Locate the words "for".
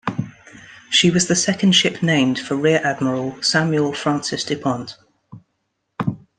2.39-2.55